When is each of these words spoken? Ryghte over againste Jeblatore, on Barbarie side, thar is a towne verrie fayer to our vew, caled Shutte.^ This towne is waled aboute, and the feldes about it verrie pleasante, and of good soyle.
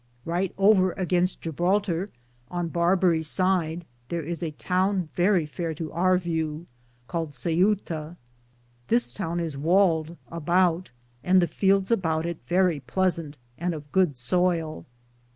Ryghte 0.25 0.53
over 0.57 0.95
againste 0.95 1.41
Jeblatore, 1.41 2.09
on 2.49 2.69
Barbarie 2.69 3.21
side, 3.21 3.85
thar 4.09 4.19
is 4.21 4.41
a 4.41 4.49
towne 4.49 5.09
verrie 5.13 5.45
fayer 5.45 5.75
to 5.77 5.91
our 5.91 6.17
vew, 6.17 6.65
caled 7.07 7.29
Shutte.^ 7.33 8.15
This 8.87 9.11
towne 9.13 9.39
is 9.39 9.59
waled 9.59 10.17
aboute, 10.31 10.89
and 11.23 11.39
the 11.39 11.45
feldes 11.45 11.91
about 11.91 12.25
it 12.25 12.43
verrie 12.43 12.79
pleasante, 12.81 13.35
and 13.59 13.75
of 13.75 13.91
good 13.91 14.15
soyle. 14.17 14.87